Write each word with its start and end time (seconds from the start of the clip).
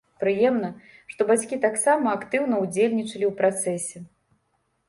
Прыемна, 0.21 0.69
што 1.11 1.27
бацькі 1.31 1.59
таксама 1.67 2.07
актыўна 2.21 2.55
ўдзельнічалі 2.65 3.25
ў 3.31 3.33
працэсе. 3.43 4.03